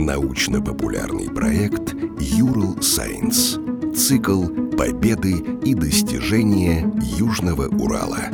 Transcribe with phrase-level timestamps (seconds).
[0.00, 3.58] Научно-популярный проект «Юрл Сайенс».
[3.94, 4.46] Цикл
[4.78, 8.30] «Победы и достижения Южного Урала».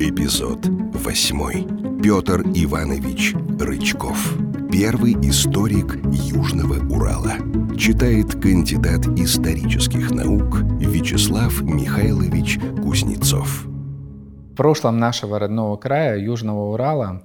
[0.00, 2.00] Эпизод 8.
[2.02, 4.38] Петр Иванович Рычков.
[4.72, 7.34] Первый историк Южного Урала.
[7.76, 13.66] Читает кандидат исторических наук Вячеслав Михайлович Кузнецов.
[13.66, 17.22] В прошлом нашего родного края, Южного Урала,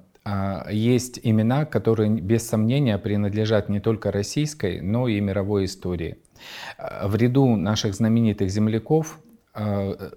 [0.69, 6.17] есть имена, которые без сомнения принадлежат не только российской, но и мировой истории.
[6.77, 9.19] А, в ряду наших знаменитых земляков
[9.53, 10.11] а,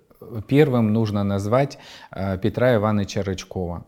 [0.47, 1.79] первым нужно назвать
[2.11, 3.85] Петра Ивановича Рычкова.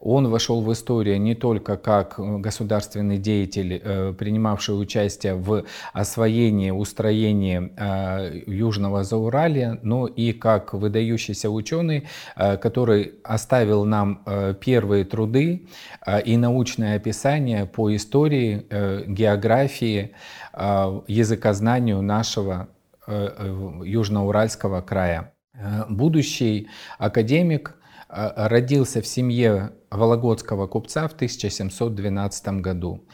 [0.00, 6.70] Он вошел в историю не только как э, государственный деятель, э, принимавший участие в освоении,
[6.70, 12.06] устроении э, Южного Зауралия, но и как выдающийся ученый,
[12.36, 14.24] который оставил нам
[14.60, 15.66] первые труды
[16.24, 18.66] и научное описание по истории,
[19.06, 20.12] географии,
[20.54, 22.68] языкознанию нашего
[23.06, 25.32] Южноуральского края.
[25.88, 27.78] Будущий академик
[28.08, 33.04] родился в семье вологодского купца в 1712 году.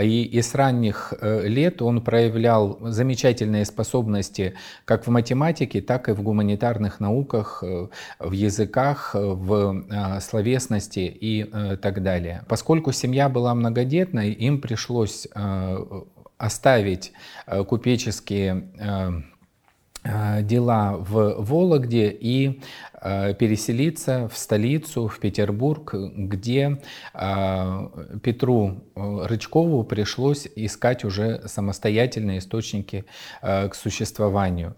[0.00, 6.12] И, и с ранних э, лет он проявлял замечательные способности как в математике, так и
[6.12, 11.44] в гуманитарных науках, э, в языках, в э, словесности и
[11.80, 12.44] так далее.
[12.48, 15.26] Поскольку семья была многодетной, им пришлось
[16.38, 17.12] оставить
[17.68, 19.10] купеческие Э,
[20.04, 22.60] дела в Вологде и
[23.00, 26.80] э, переселиться в столицу, в Петербург, где
[27.14, 27.88] э,
[28.22, 33.04] Петру Рычкову пришлось искать уже самостоятельные источники
[33.40, 34.76] к существованию.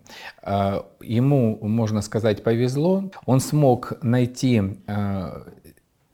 [1.00, 3.10] Ему, можно сказать, повезло.
[3.26, 4.62] Он смог найти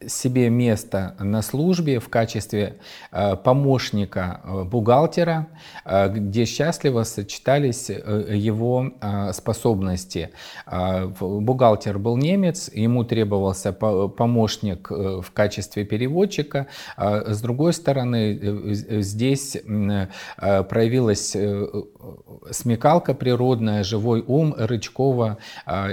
[0.07, 2.77] себе место на службе в качестве
[3.11, 5.47] э, помощника э, бухгалтера,
[5.85, 8.91] э, где счастливо сочетались его
[9.33, 10.29] способности.
[11.19, 16.67] Бухгалтер был немец, ему требовался помощник в качестве переводчика.
[16.97, 18.39] С другой стороны,
[18.73, 21.35] здесь проявилась
[22.51, 25.37] смекалка природная, живой ум Рычкова,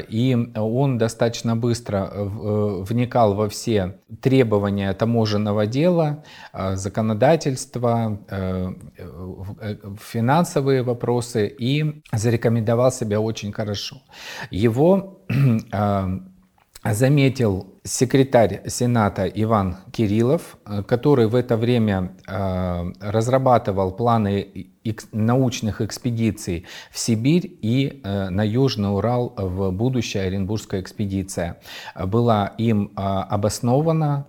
[0.09, 10.83] и он достаточно быстро вникал во все требования таможенного дела, а, законодательства, э, э, финансовые
[10.83, 14.03] вопросы и зарекомендовал себя очень хорошо.
[14.51, 15.21] Его
[16.85, 24.69] заметил секретарь Сената Иван Кириллов, э, который в это время э, разрабатывал планы
[25.13, 31.59] научных экспедиций в Сибирь и э, на Южный Урал в будущая Оренбургская экспедиция.
[31.95, 34.27] Была им обоснована,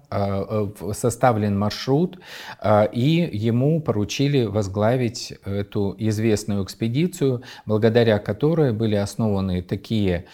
[0.94, 2.20] составлен маршрут,
[2.92, 10.26] и ему поручили возглавить эту известную экспедицию, благодаря которой были основаны такие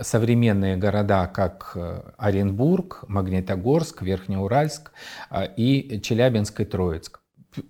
[0.00, 4.92] современные города, как Э, Оренбург, Магнитогорск, Верхнеуральск
[5.30, 7.20] э, и Челябинск и Троицк.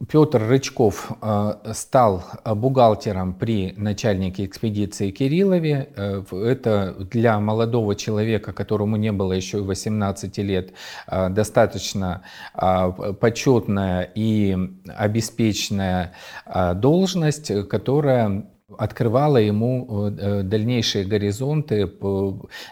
[0.08, 5.88] Петр Рычков э, стал бухгалтером при начальнике экспедиции Кириллове.
[5.97, 10.72] Это для молодого человека, которому не было еще 18 лет,
[11.08, 12.22] достаточно
[13.20, 16.12] почетная и обеспеченная
[16.75, 21.90] должность, которая открывала ему э, дальнейшие горизонты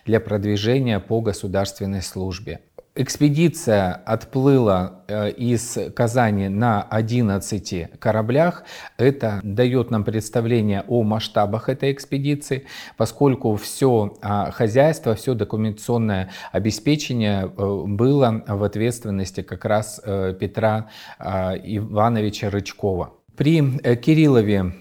[0.06, 2.60] для продвижения по государственной службе.
[2.96, 8.64] Экспедиция отплыла э, из Казани на 11 кораблях.
[8.98, 17.44] Это дает нам представление о масштабах этой экспедиции, поскольку все а, хозяйство, все документационное обеспечение
[17.44, 20.00] э, было в ответственности как раз
[20.40, 20.88] Петра
[21.18, 23.14] а, Ивановича Рычкова.
[23.36, 23.62] При
[23.96, 24.74] Кириллове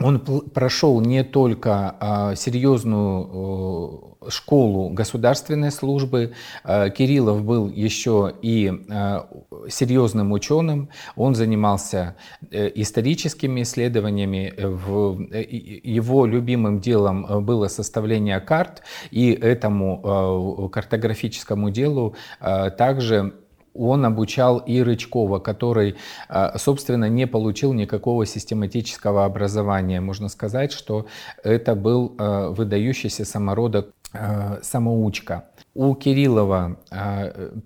[0.00, 6.32] он прошел не только а, серьезную школу государственной службы.
[6.64, 9.28] А, Кириллов был еще и а,
[9.68, 10.88] серьезным ученым.
[11.16, 12.16] Он занимался
[12.50, 14.52] э, историческими исследованиями.
[14.56, 23.34] Э, его любимым делом было составление карт, и этому картографическому делу также
[23.78, 25.96] он обучал и Рычкова, который,
[26.28, 30.00] а, собственно, не получил никакого систематического образования.
[30.00, 31.06] Можно сказать, что
[31.44, 35.44] это был а, выдающийся самородок а, самоучка.
[35.74, 36.78] У Кириллова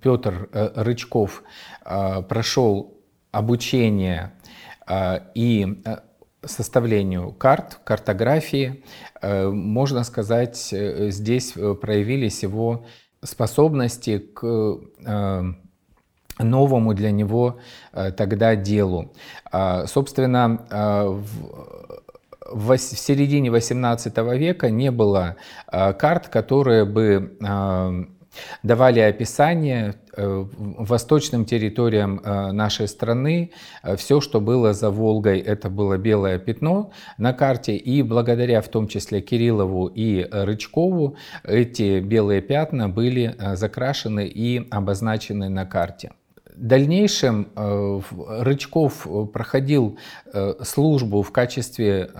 [0.02, 1.42] Петр Рычков
[1.82, 2.98] прошел
[3.30, 4.32] обучение
[5.34, 5.82] и
[6.44, 8.84] составлению карт, картографии.
[9.22, 12.84] Можно сказать, здесь проявились его
[13.22, 14.78] способности к
[16.38, 17.58] новому для него
[17.92, 19.12] тогда делу.
[19.86, 20.58] Собственно,
[22.50, 25.36] в середине XVIII века не было
[25.70, 27.36] карт, которые бы
[28.62, 33.52] давали описание э, восточным территориям э, нашей страны.
[33.82, 37.76] Э, Все, что было за Волгой, это было белое пятно на карте.
[37.76, 45.48] И благодаря в том числе Кириллову и Рычкову эти белые пятна были закрашены и обозначены
[45.48, 46.12] на карте.
[46.54, 49.98] В дальнейшем Рычков проходил
[50.62, 52.10] службу в качестве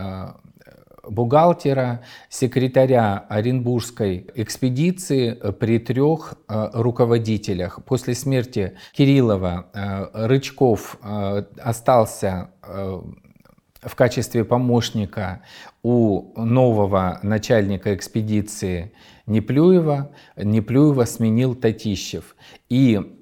[1.08, 7.84] бухгалтера, секретаря Оренбургской экспедиции при трех э, руководителях.
[7.84, 15.42] После смерти Кириллова э, Рычков э, остался в качестве помощника
[15.82, 18.92] у нового начальника экспедиции
[19.26, 20.12] Неплюева.
[20.36, 22.36] Неплюева сменил Татищев.
[22.68, 23.21] И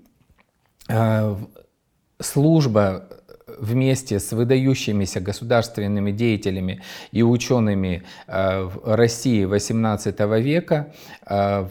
[2.21, 3.09] служба
[3.59, 6.83] вместе с выдающимися государственными деятелями
[7.13, 10.93] и учеными э, России XVIII века
[11.27, 11.69] э,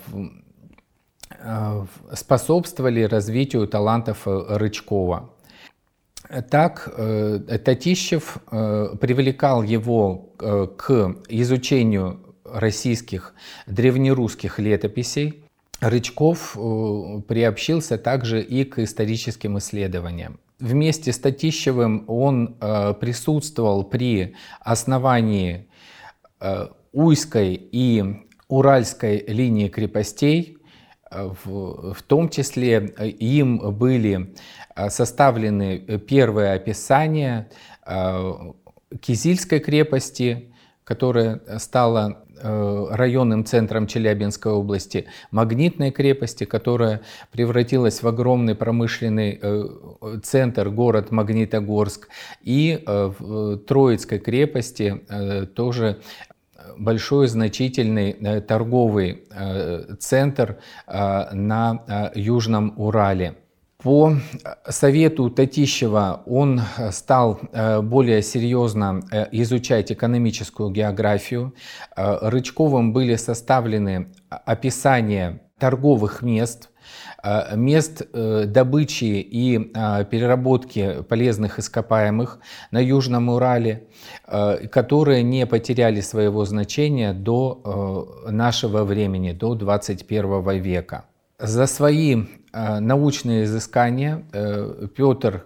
[1.31, 5.29] э, способствовали развитию талантов Рычкова.
[6.51, 6.93] Так
[7.65, 10.29] Татищев привлекал его
[10.77, 13.33] к изучению российских
[13.65, 15.43] древнерусских летописей.
[15.81, 20.39] Рычков приобщился также и к историческим исследованиям.
[20.59, 25.69] Вместе с Татищевым он э, присутствовал при основании
[26.41, 28.03] э, Уйской и
[28.49, 30.57] Уральской линии крепостей.
[31.09, 34.35] Э, в, том числе им были
[34.89, 37.49] составлены первые описания
[38.99, 40.51] Кизильской крепости,
[40.83, 47.01] которая стала Э, районным центром Челябинской области, Магнитной крепости, которая
[47.31, 49.67] превратилась в огромный промышленный э,
[50.23, 52.09] центр, город Магнитогорск,
[52.41, 55.01] и э, Троицкой крепости
[55.55, 56.01] тоже
[56.77, 59.23] большой значительный торговый
[59.99, 60.57] центр
[60.87, 63.35] на Южном Урале.
[63.81, 64.17] По
[64.67, 66.61] совету Татищева он
[66.91, 71.55] стал э, более серьезно э, изучать экономическую географию.
[71.95, 76.69] Э, Рычковым были составлены описания торговых мест,
[77.53, 82.39] мест добычи и переработки полезных ископаемых
[82.71, 83.87] на Южном Урале,
[84.71, 91.03] которые не потеряли своего значения до нашего времени, до 21 века.
[91.39, 95.45] За свои Э, научные изыскания э, Петр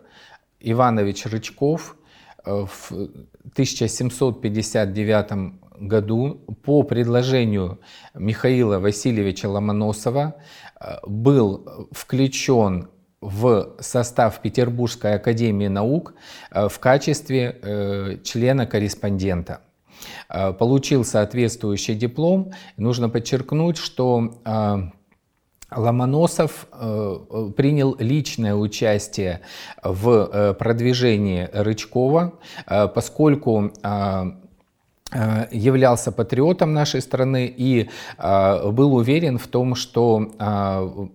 [0.62, 1.98] Иванович Рычков
[2.45, 2.92] э, в
[3.51, 7.81] 1759 году по предложению
[8.13, 10.36] Михаила Васильевича Ломоносова
[11.06, 12.88] был включен
[13.19, 16.13] в состав Петербургской академии наук
[16.51, 19.60] в качестве члена-корреспондента.
[20.30, 22.54] Получил соответствующий диплом.
[22.78, 24.94] Нужно подчеркнуть, что
[25.75, 29.42] Ломоносов э, э, принял личное участие
[29.84, 32.34] в э, продвижении Рычкова,
[32.94, 33.72] поскольку
[35.52, 41.12] являлся патриотом нашей страны и был уверен в том, что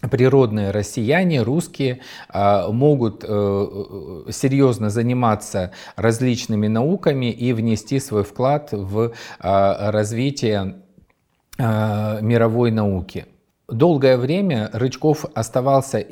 [0.00, 2.00] природные россияне, русские,
[2.34, 10.82] могут серьезно заниматься различными науками и внести свой вклад в развитие
[11.58, 13.26] мировой науки.
[13.68, 16.06] Долгое время Рычков оставался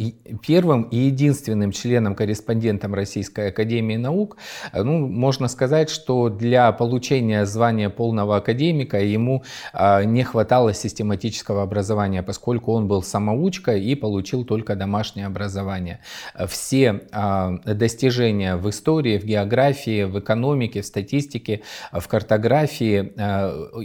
[0.45, 4.39] первым и единственным членом-корреспондентом Российской Академии Наук.
[4.73, 12.25] Ну, можно сказать, что для получения звания полного академика ему а, не хватало систематического образования,
[12.25, 16.01] поскольку он был самоучкой и получил только домашнее образование.
[16.49, 23.13] Все а, достижения в истории, в географии, в экономике, в статистике, в картографии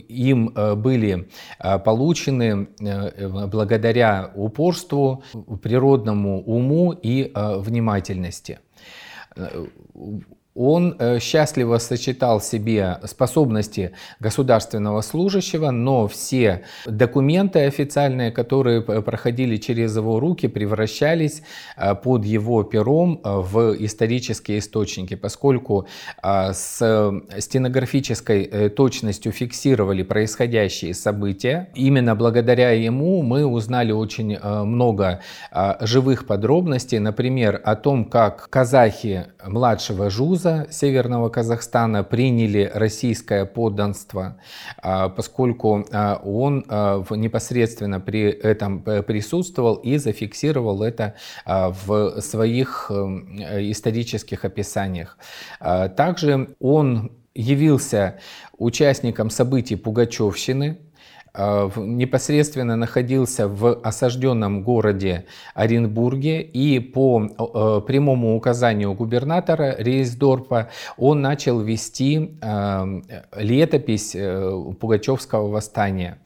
[0.07, 1.29] им были
[1.85, 5.23] получены благодаря благодаря упорству,
[5.61, 8.59] природному уму и э, внимательности
[10.59, 19.55] он э, счастливо сочетал в себе способности государственного служащего, но все документы официальные, которые проходили
[19.55, 21.43] через его руки, превращались
[21.77, 25.87] э, под его пером э, в исторические источники, поскольку
[26.21, 31.69] с стенографической точностью фиксировали происходящие события.
[31.73, 35.21] Именно благодаря ему мы узнали очень много
[35.79, 44.37] живых подробностей, например, о том, как казахи младшего Жуза Северного Казахстана приняли российское подданство,
[44.81, 45.85] поскольку
[46.23, 46.65] он
[47.11, 51.15] непосредственно при этом присутствовал и зафиксировал это
[51.45, 55.17] в своих исторических описаниях.
[55.59, 58.19] Также он явился
[58.57, 60.88] участником событий Пугачевщины, Э,
[61.35, 71.59] непосредственно находился в осажденном городе Оренбурге и по э, прямому указанию губернатора Рейсдорпа он начал
[71.59, 73.01] вести э,
[73.37, 74.15] летопись
[74.79, 76.19] Пугачевского восстания.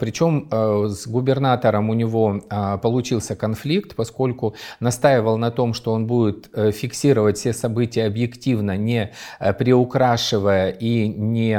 [0.00, 2.40] Причем с губернатором у него
[2.82, 9.12] получился конфликт, поскольку настаивал на том, что он будет фиксировать все события объективно, не
[9.58, 11.52] приукрашивая и не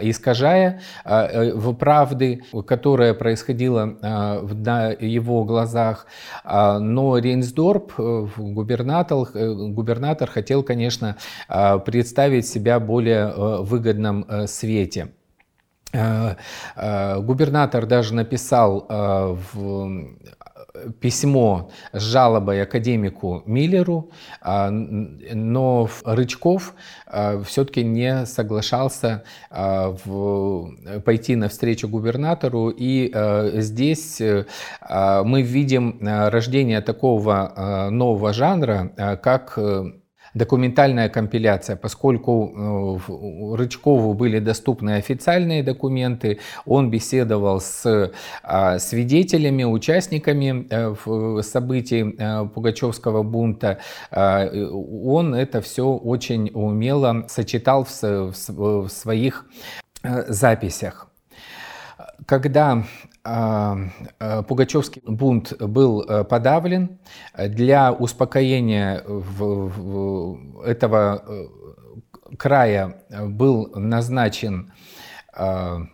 [0.00, 1.72] искажая в
[2.36, 6.06] правды, которая происходила а, на его глазах.
[6.44, 11.16] А, но Рейнсдорп, э, губернатор, э, губернатор хотел, конечно,
[11.84, 15.08] представить себя более э, выгодном свете.
[15.92, 20.06] Губернатор даже написал в
[21.00, 24.10] письмо с жалобой академику Миллеру,
[24.40, 26.74] а, но Рычков
[27.06, 29.94] а, все-таки не соглашался а,
[31.04, 32.70] пойти навстречу губернатору.
[32.70, 33.12] И
[33.54, 39.92] здесь мы видим рождение такого нового жанра, как э,
[40.34, 50.66] документальная компиляция, поскольку э, Рычкову были доступны официальные документы, он беседовал с а, свидетелями, участниками
[50.70, 53.78] э, событий э, Пугачевского бунта,
[54.10, 59.46] а, он это все очень умело сочетал в своих
[60.02, 61.08] записях.
[62.26, 62.84] Когда
[63.22, 66.98] Пугачевский бунт был э, подавлен.
[67.36, 69.04] Для успокоения
[70.64, 71.46] этого э,
[72.38, 74.72] края был назначен
[75.32, 75.86] а,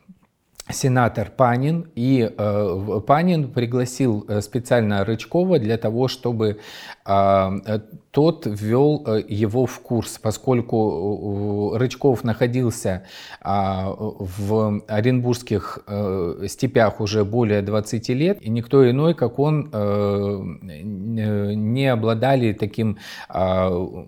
[0.68, 6.58] сенатор Панин, и э, Панин пригласил э, специально Рычкова для того, чтобы
[7.06, 7.80] э,
[8.11, 13.04] тот ввел э, его в курс, поскольку э, Рычков находился
[13.44, 20.40] э, в Оренбургских э, степях уже более 20 лет, и никто иной, как он, э,
[20.62, 24.04] не обладали таким э,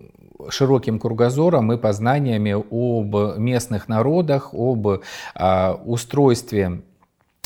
[0.49, 5.01] широким кругозором и познаниями об местных народах, об
[5.35, 6.81] а, устройстве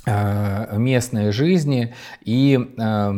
[0.06, 1.94] а, местной жизни.
[2.24, 3.16] И а,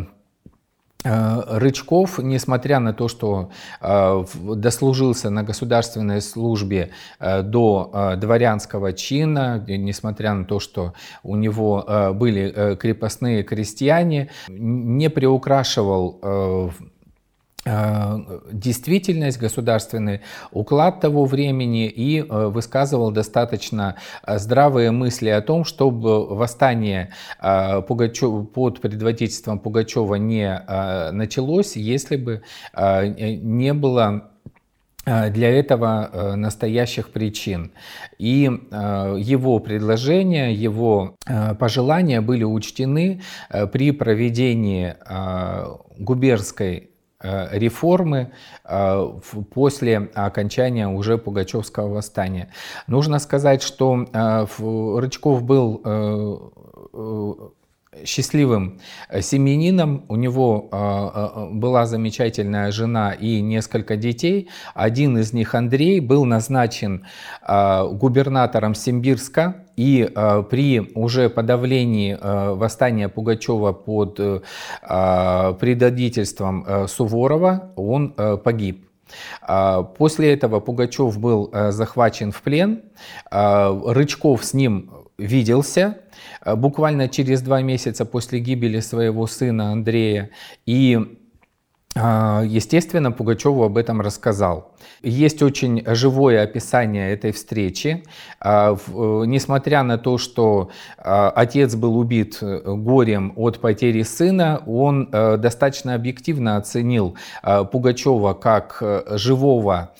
[1.07, 10.59] Рычков, несмотря на то, что дослужился на государственной службе до дворянского чина, несмотря на то,
[10.59, 16.69] что у него были крепостные крестьяне, не приукрашивал Э,
[17.65, 23.95] действительность, государственный уклад того времени и э, высказывал достаточно
[24.25, 30.63] э, здравые мысли о том, чтобы восстание Пугачев, под предводительством Пугачева не
[31.11, 32.41] началось, если бы
[32.75, 34.31] не было
[35.05, 37.71] для этого настоящих причин.
[38.17, 41.15] И его предложения, его
[41.59, 43.21] пожелания были учтены
[43.71, 44.95] при проведении
[45.97, 48.31] губернской Э, реформы
[48.63, 49.19] э,
[49.53, 52.49] после окончания уже Пугачевского восстания.
[52.87, 54.45] Нужно сказать, что э,
[54.99, 55.81] Рычков был
[58.03, 60.05] счастливым э, семьянином.
[60.07, 64.49] У него э, э, была замечательная жена и несколько детей.
[64.73, 67.05] Один из них, Андрей, был назначен
[67.47, 69.61] губернатором Симбирска.
[69.75, 70.09] И
[70.49, 72.17] при уже подавлении
[72.55, 74.15] восстания Пугачева под
[75.59, 78.87] предводительством Суворова он погиб.
[79.97, 82.83] После этого Пугачев был захвачен в плен,
[83.29, 85.97] Рычков с ним виделся,
[86.45, 90.29] Э, буквально через два месяца после гибели своего сына Андрея.
[90.65, 90.99] И
[91.97, 94.74] а, Естественно, Пугачеву об этом рассказал.
[95.01, 98.03] Есть очень живое описание этой встречи.
[98.39, 104.61] А, э, несмотря на то, что а, отец был убит э, горем от потери сына,
[104.65, 109.91] он достаточно объективно оценил Пугачева как живого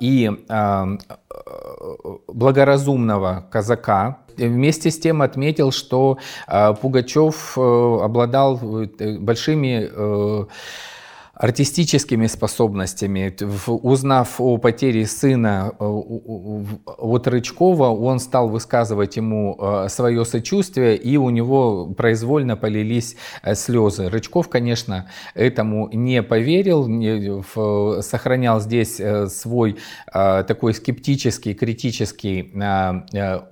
[0.00, 0.30] и
[2.28, 10.44] благоразумного казака, вместе с тем отметил, что а, Пугачев э, обладал э, большими э,
[11.36, 13.36] артистическими способностями.
[13.66, 21.18] Узнав о потере сына э, от Рычкова, он стал высказывать ему э, свое сочувствие, и
[21.18, 24.08] у него произвольно полились э, слезы.
[24.08, 26.86] Рычков, конечно, этому не поверил,
[28.02, 29.76] сохранял здесь свой
[30.12, 32.52] такой скептический, критический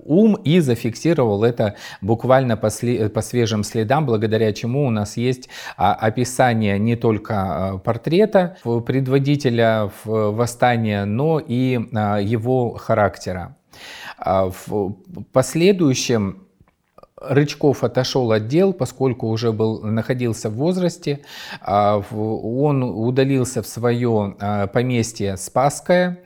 [0.03, 6.79] ум и зафиксировал это буквально по свежим следам, благодаря чему у нас есть а, описание
[6.79, 13.57] не только портрета предводителя восстания, но и а, его характера.
[14.17, 14.95] А в
[15.31, 16.44] последующем
[17.21, 21.21] Рычков отошел от дел, поскольку уже был, находился в возрасте.
[21.61, 24.35] А, он удалился в свое
[24.73, 26.19] поместье Спасское,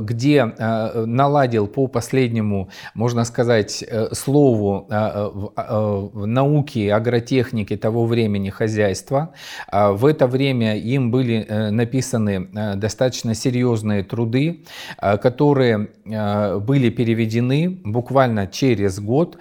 [0.00, 4.86] где наладил по последнему, можно сказать, э, слову
[6.14, 9.32] науки, агротехники того времени хозяйства.
[9.70, 14.64] В это время им были э, написаны э, достаточно серьезные труды,
[15.22, 19.38] которые были переведены буквально через год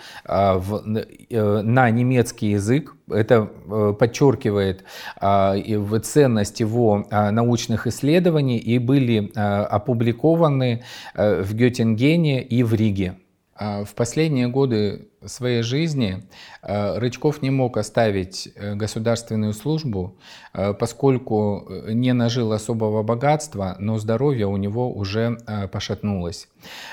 [0.60, 0.84] в,
[1.30, 2.96] э, на немецкий язык.
[3.10, 4.84] Это э, подчеркивает
[5.22, 10.84] э, ценность его научных исследований и были опубликованы
[11.16, 13.16] в Геттингене и в Риге.
[13.60, 16.24] В последние годы своей жизни
[16.62, 20.16] э, Рычков не мог оставить э, государственную службу,
[20.54, 25.38] э, поскольку не нажил особого богатства, но здоровье у него уже
[25.72, 26.48] пошатнулось.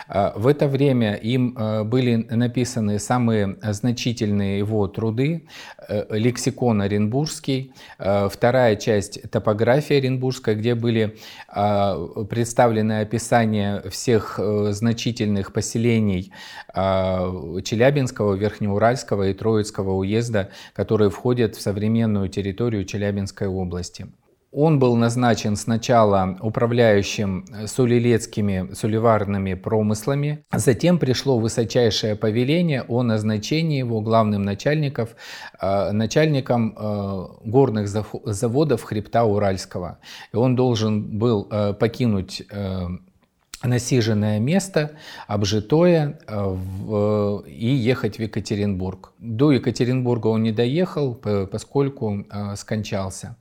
[0.09, 1.57] В это время им
[1.89, 5.49] были написаны самые значительные его труды,
[6.11, 11.17] лексикон Оренбургский, вторая часть топография Оренбургская, где были
[11.49, 14.39] представлены описания всех
[14.71, 16.33] значительных поселений
[16.73, 24.07] Челябинска, Челябинского, Верхнеуральского и Троицкого уезда, которые входят в современную территорию Челябинской области.
[24.53, 34.01] Он был назначен сначала управляющим сулилецкими сулеварными промыслами, затем пришло высочайшее повеление о назначении его
[34.01, 35.09] главным начальником,
[35.61, 39.99] э, начальником э, горных заводов хребта Уральского.
[40.33, 42.43] И он должен был э, покинуть
[43.67, 44.93] насиженное место,
[45.27, 46.57] обжитое, э,
[47.47, 49.13] и ехать в Екатеринбург.
[49.19, 53.37] До Екатеринбурга он не доехал, поскольку э, скончался.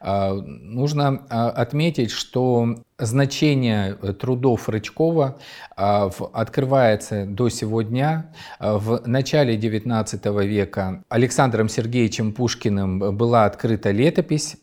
[0.00, 5.38] Э, нужно отметить, что значение трудов Рычкова
[5.76, 8.32] открывается до сего дня.
[8.58, 14.56] В начале XIX века Александром Сергеевичем Пушкиным была открыта летопись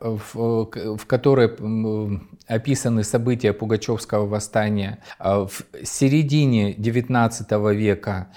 [0.00, 1.50] в, в которой
[2.46, 5.02] описаны события Пугачевского восстания.
[5.18, 5.50] В
[5.82, 8.32] середине XIX века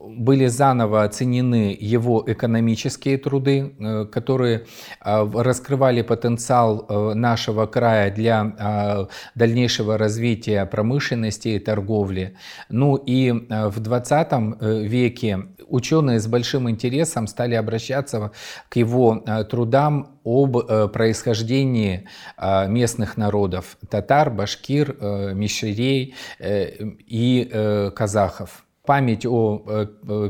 [0.00, 4.66] были заново оценены его экономические труды, э, которые
[5.00, 12.36] а, раскрывали потенциал э, нашего края для дальнейшего развития промышленности и торговли.
[12.68, 18.32] Ну и в 20 э, веке ученые с большим интересом стали обращаться
[18.68, 22.06] к его э, трудам об э, происхождении
[22.36, 24.96] э, местных народов– татар, башкир,
[25.34, 28.64] мишерей и казахов.
[28.88, 29.58] Память о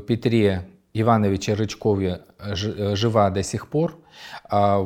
[0.08, 2.24] Петре Ивановиче Рычкове
[2.94, 3.96] жива до сих пор.
[4.50, 4.84] А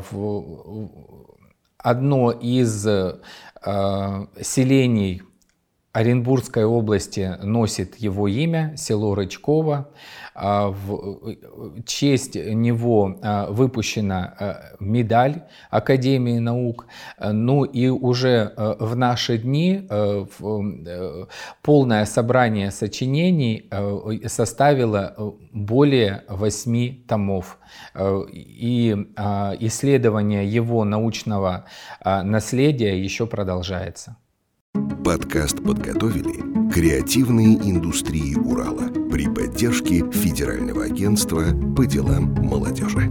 [1.78, 2.86] одно из
[4.42, 5.22] селений
[5.92, 9.90] Оренбургской области носит его имя, село Рычково.
[10.34, 16.86] А, в честь него а, выпущена а, медаль Академии наук.
[17.20, 19.86] Ну и уже в наши дни
[21.62, 23.68] полное собрание сочинений
[24.26, 27.58] составило более восьми томов.
[28.32, 28.96] И
[29.60, 31.66] исследование его научного
[32.04, 34.16] наследия еще продолжается.
[35.04, 41.42] Подкаст подготовили креативные индустрии Урала при поддержке Федерального агентства
[41.76, 43.10] по делам молодежи.